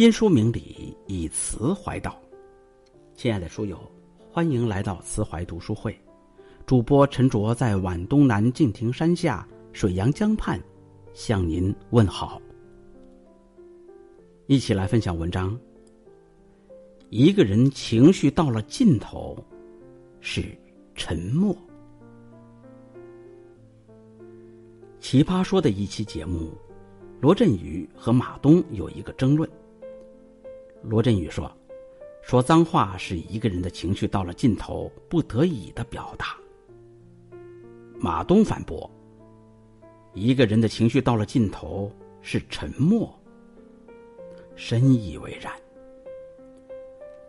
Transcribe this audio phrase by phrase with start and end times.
[0.00, 2.18] 因书明理，以词怀道。
[3.14, 3.78] 亲爱的书友，
[4.32, 5.94] 欢迎来到慈怀读书会。
[6.64, 10.58] 主播陈卓在皖东南敬亭山下、水阳江畔，
[11.12, 12.40] 向您问好。
[14.46, 15.54] 一起来分享文章。
[17.10, 19.36] 一个人情绪到了尽头，
[20.22, 20.42] 是
[20.94, 21.54] 沉默。
[24.98, 26.54] 奇葩说的一期节目，
[27.20, 29.46] 罗振宇和马东有一个争论。
[30.82, 31.50] 罗振宇说
[32.22, 36.36] ：“说脏话是一个人的情绪到了尽头不得已的表达。”
[37.98, 38.90] 马东反驳
[40.14, 41.90] ：“一个人的情绪到了尽头
[42.22, 43.14] 是沉默。”
[44.56, 45.52] 深以为然。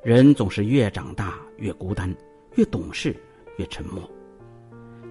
[0.03, 2.13] 人总是越长大越孤单，
[2.55, 3.15] 越懂事
[3.57, 4.09] 越沉默。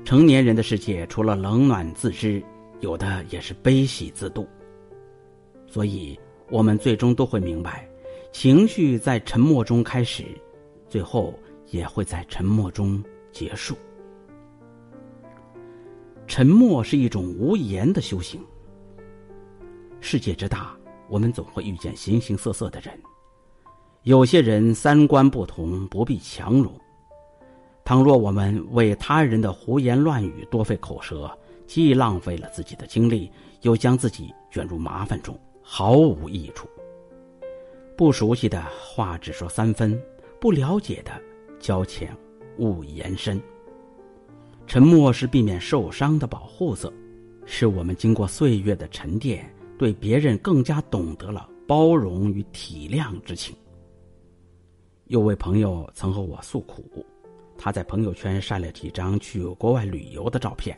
[0.04, 2.42] 成年人的世界，除了冷暖自知，
[2.80, 4.48] 有的也是悲喜自度。
[5.66, 6.18] 所以，
[6.50, 7.88] 我们最终都会明白，
[8.32, 10.24] 情绪在沉默中开始，
[10.88, 11.34] 最后
[11.66, 13.76] 也会在沉默中结束。
[16.26, 18.40] 沉默是一种无言的修行。
[20.00, 20.76] 世界之大，
[21.08, 22.98] 我们总会遇见形形色色的人。
[24.04, 26.72] 有些人三观不同，不必强融。
[27.84, 31.30] 倘若我们为他人的胡言乱语多费口舌，
[31.66, 33.30] 既浪费了自己的精力，
[33.62, 36.68] 又将自己卷入麻烦中，毫无益处。
[38.00, 40.02] 不熟悉的话只说三分，
[40.40, 41.12] 不了解的
[41.58, 42.16] 交浅
[42.56, 43.38] 勿言深。
[44.66, 46.90] 沉默是避免受伤的保护色，
[47.44, 53.54] 是我们经过岁月的沉淀，对别人更加懂得了包容与体谅之情。
[55.08, 57.04] 有位朋友曾和我诉苦。
[57.58, 60.74] 他在朋友圈晒了几张去国外旅游的照片，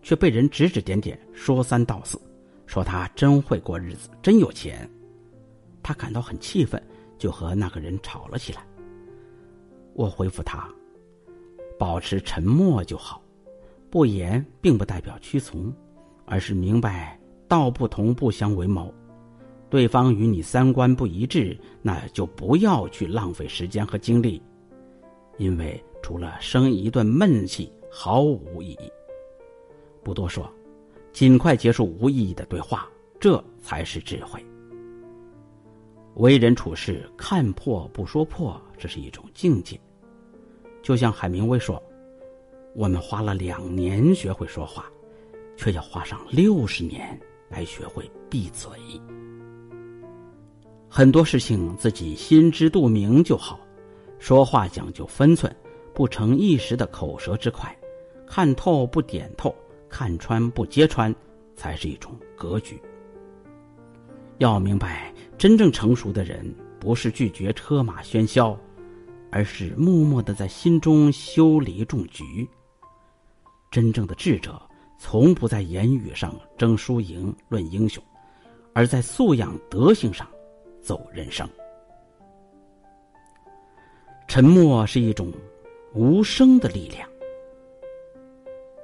[0.00, 2.18] 却被人指指点点，说三道四，
[2.64, 4.90] 说他真会过日子，真有钱。
[5.82, 6.82] 他感到很气愤，
[7.18, 8.66] 就和那个人吵了起来。
[9.94, 10.68] 我回复他：
[11.78, 13.22] 保持沉默就好，
[13.90, 15.74] 不言并不代表屈从，
[16.24, 17.18] 而是明白
[17.48, 18.92] 道不同不相为谋。
[19.68, 24.42] 对方与你三观不一致，那就不要去浪费时间和精力，
[25.38, 25.82] 因为。
[26.04, 28.90] 除了生一顿闷气，毫无意义。
[30.02, 30.52] 不多说，
[31.12, 32.90] 尽快结束无意义的对话，
[33.20, 34.44] 这才是智慧。
[36.16, 39.80] 为人处事，看破不说破，这是一种境界。
[40.82, 41.82] 就像海明威说
[42.74, 44.84] ：“我们花了两年学会说话，
[45.56, 47.18] 却要花上六十年
[47.48, 48.70] 来学会闭嘴。”
[50.88, 53.58] 很多事情自己心知肚明就好，
[54.18, 55.54] 说话讲究分寸。
[55.94, 57.70] 不成一时的口舌之快，
[58.26, 59.54] 看透不点透，
[59.90, 61.14] 看穿不揭穿，
[61.54, 62.80] 才是一种格局。
[64.38, 65.11] 要明白，
[65.42, 68.56] 真正成熟的人不是拒绝车马喧嚣，
[69.28, 72.48] 而是默默的在心中修篱种菊。
[73.68, 74.62] 真正的智者，
[75.00, 78.00] 从不在言语上争输赢、论英雄，
[78.72, 80.24] 而在素养、德行上
[80.80, 81.44] 走人生。
[84.28, 85.32] 沉默是一种。
[85.92, 87.08] 无声的力量，《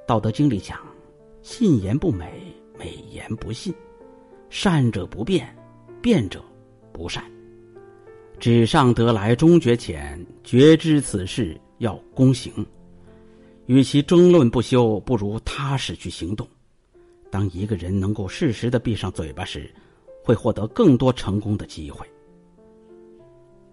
[0.05, 0.77] 道德经》里讲
[1.41, 3.73] ：“信言不美，美言不信；
[4.49, 5.55] 善者不辩，
[6.01, 6.43] 辩者
[6.91, 7.23] 不善。
[8.39, 12.65] 纸上得来终觉浅，觉知此事要躬行。
[13.65, 16.47] 与其争论不休，不如踏实去行动。
[17.29, 19.69] 当一个人能够适时的闭上嘴巴时，
[20.23, 22.05] 会获得更多成功的机会。”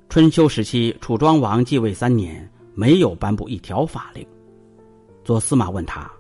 [0.09, 2.49] 春秋时期，楚庄王继位三年。
[2.79, 4.23] 没有颁布一条法令。
[5.25, 6.13] 左司马问他：“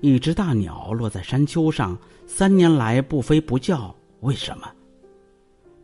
[0.00, 4.72] 一只大鸟落在山丘上，三年来不飞不叫，为什么？”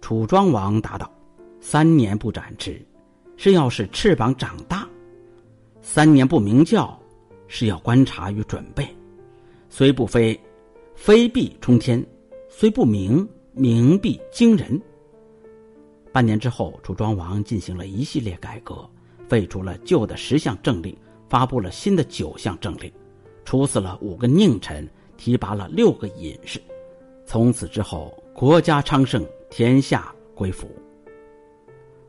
[0.08, 1.12] 楚庄王答道
[1.60, 2.82] ：“三年不展翅，
[3.36, 4.88] 是要使翅膀长大；
[5.82, 6.98] 三年不鸣叫，
[7.46, 8.88] 是要观察与准备。
[9.68, 10.40] 虽不飞，
[10.94, 12.00] 飞必冲天；
[12.48, 14.80] 虽不鸣，鸣必惊人。”
[16.10, 18.88] 半年之后，楚庄王进行了一系列改革。
[19.28, 20.96] 废除了旧的十项政令，
[21.28, 22.90] 发布了新的九项政令，
[23.44, 24.88] 处死了五个佞臣，
[25.18, 26.58] 提拔了六个隐士。
[27.26, 30.68] 从此之后，国家昌盛，天下归服。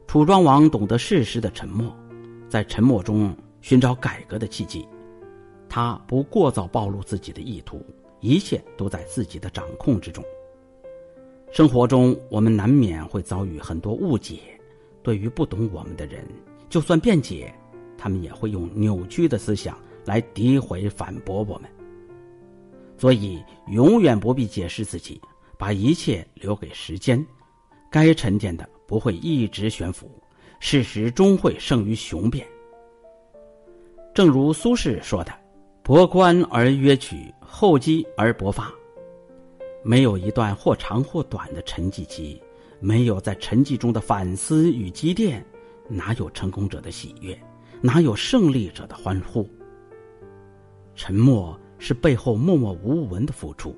[0.08, 1.96] 楚庄王懂得适时的沉默，
[2.48, 4.88] 在沉默中寻找改革的契机。
[5.68, 7.86] 他不过早暴露自己的意图，
[8.20, 10.24] 一切都在自己的掌控之中。
[11.52, 14.40] 生活中，我们难免会遭遇很多误解，
[15.02, 16.26] 对于不懂我们的人。
[16.70, 17.54] 就算辩解，
[17.98, 21.70] 他们也会用扭曲的思想来诋毁、反驳我们。
[22.98, 25.22] 所以，永远不必解释自己，
[25.60, 27.24] 把一切留给时间。
[27.92, 30.10] 该沉淀的不会一直悬浮，
[30.62, 32.48] 事实终会胜于雄辩。
[34.14, 35.34] 正如苏轼说的
[35.84, 38.72] ：“博观而约取，厚积而薄发。”
[39.84, 42.42] 没有一段或长或短的沉寂期，
[42.80, 45.46] 没有在沉寂中的反思与积淀，
[45.90, 47.38] 哪有成功者的喜悦？
[47.82, 49.46] 哪有胜利者的欢呼？
[50.96, 53.76] 沉默是背后默默无闻的付出，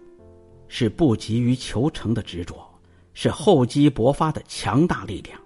[0.73, 2.56] 是不急于求成的执着，
[3.13, 5.38] 是厚积薄发的强大力量。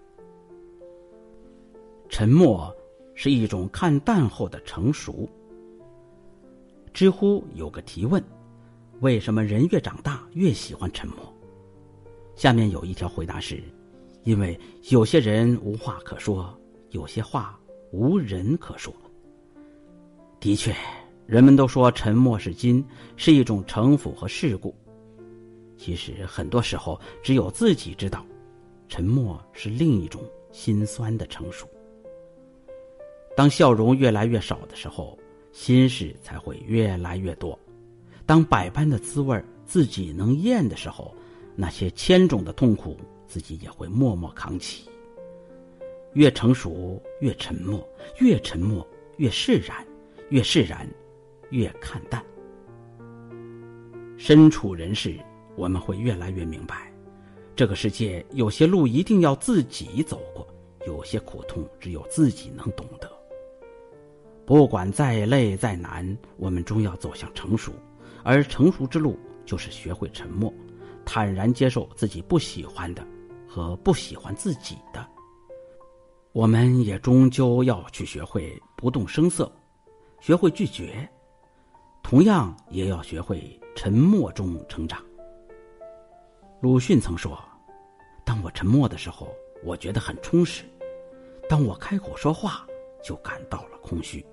[2.07, 2.71] 沉默
[3.15, 5.27] 是一种看淡后的成熟。
[6.93, 8.23] 知乎有个提问。
[9.01, 11.17] 为什么人越长大越喜欢沉默？
[12.35, 13.61] 下面有一条回答是：
[14.21, 14.57] 因为
[14.91, 16.55] 有些人无话可说，
[16.91, 17.59] 有些话
[17.91, 18.93] 无人可说。
[20.39, 20.73] 的确，
[21.25, 22.85] 人们都说沉默是金，
[23.17, 24.73] 是一种城府和世故。
[25.77, 28.25] 其实很多时候，只有自己知道，
[28.87, 31.67] 沉默是另一种心酸的成熟。
[33.35, 35.17] 当笑容越来越少的时候，
[35.51, 37.57] 心事才会越来越多。
[38.25, 41.13] 当百般的滋味自己能咽的时候，
[41.55, 44.89] 那些千种的痛苦自己也会默默扛起。
[46.13, 47.85] 越成熟越沉默，
[48.19, 48.87] 越沉默
[49.17, 49.85] 越释然，
[50.29, 50.89] 越释然
[51.49, 52.23] 越看淡。
[54.17, 55.19] 身处人世，
[55.55, 56.91] 我们会越来越明白，
[57.55, 60.45] 这个世界有些路一定要自己走过，
[60.85, 63.09] 有些苦痛只有自己能懂得。
[64.45, 67.71] 不管再累再难，我们终要走向成熟。
[68.23, 70.51] 而成熟之路，就是学会沉默，
[71.05, 73.05] 坦然接受自己不喜欢的
[73.47, 75.07] 和不喜欢自己的。
[76.31, 79.51] 我们也终究要去学会不动声色，
[80.19, 81.07] 学会拒绝，
[82.03, 84.99] 同样也要学会沉默中成长。
[86.61, 87.37] 鲁迅曾说
[88.25, 90.63] ：“当我沉默的时候，我觉得很充实；
[91.49, 92.65] 当我开口说话，
[93.03, 94.25] 就感到了空虚。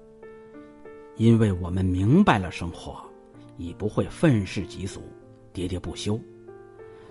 [1.16, 3.02] 因为我们明白了生活。”
[3.58, 5.02] 已不会愤世嫉俗、
[5.52, 6.18] 喋喋不休，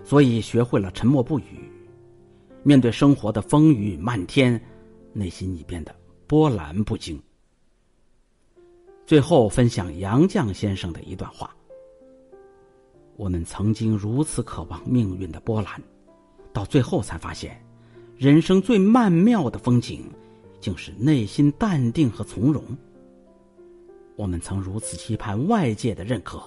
[0.02, 1.70] 所以学会了沉默不语。
[2.64, 4.60] 面对生活的风雨漫天，
[5.12, 5.94] 内心已变得
[6.26, 7.22] 波澜不惊。
[9.06, 11.56] 最后分享杨绛先生的一段话：
[13.16, 15.80] 我们曾经如此渴望命运的波澜，
[16.52, 17.62] 到最后才发现，
[18.16, 20.10] 人生最曼妙的风景，
[20.60, 22.64] 竟是内心淡定和从容。
[24.16, 26.42] 我们曾如此期盼外界的认可，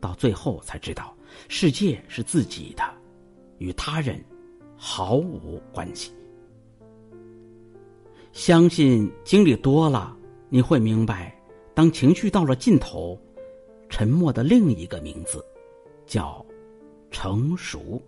[0.00, 1.14] 到最后才知道，
[1.48, 2.82] 世界是自己的，
[3.58, 4.22] 与他人
[4.76, 6.12] 毫无关系。
[8.32, 10.16] 相信经历多了，
[10.48, 11.34] 你会明白，
[11.72, 13.18] 当情绪到了尽头，
[13.88, 15.44] 沉默的另一个名字，
[16.06, 16.44] 叫
[17.10, 18.00] 成熟。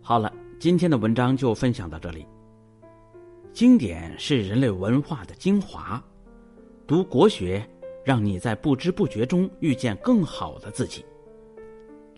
[0.00, 2.26] 好了，今天的文章就分享到这里。
[3.52, 6.02] 经典是人类文化的精华。
[6.86, 7.64] 读国学，
[8.04, 11.04] 让你在不知不觉中遇见更好的自己。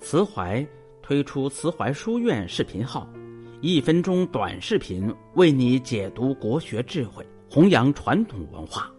[0.01, 0.67] 慈怀
[1.03, 3.09] 推出慈怀书院视频号，
[3.61, 8.91] 一分钟短视频为你解读国学智慧，弘扬传统文化。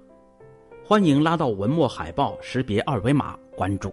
[0.83, 3.91] 欢迎拉到文末海报识别二维码关注。